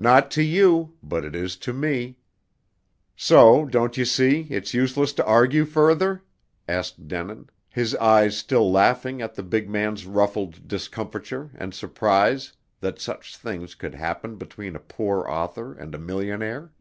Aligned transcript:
"Not 0.00 0.30
to 0.30 0.42
you, 0.42 0.94
but 1.02 1.26
it 1.26 1.34
is 1.36 1.58
to 1.58 1.74
me. 1.74 2.16
So, 3.14 3.66
don't 3.66 3.98
you 3.98 4.06
see, 4.06 4.46
it's 4.48 4.72
useless 4.72 5.12
to 5.12 5.26
argue 5.26 5.66
further?" 5.66 6.22
asked 6.66 7.06
Denin, 7.06 7.50
his 7.68 7.94
eyes 7.96 8.34
still 8.38 8.72
laughing 8.72 9.20
at 9.20 9.34
the 9.34 9.42
big 9.42 9.68
man's 9.68 10.06
ruffled 10.06 10.66
discomfiture 10.68 11.50
and 11.54 11.74
surprise 11.74 12.54
that 12.80 12.98
such 12.98 13.36
things 13.36 13.74
could 13.74 13.94
happen 13.94 14.36
between 14.36 14.74
a 14.74 14.80
poor 14.80 15.28
author 15.28 15.74
and 15.74 15.94
a 15.94 15.98
millionaire. 15.98 16.72